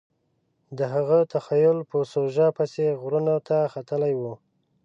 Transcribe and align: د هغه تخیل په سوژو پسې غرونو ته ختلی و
د 0.77 0.79
هغه 0.93 1.19
تخیل 1.33 1.77
په 1.91 1.97
سوژو 2.11 2.47
پسې 2.57 2.85
غرونو 3.01 3.35
ته 3.47 3.57
ختلی 3.73 4.13
و 4.19 4.21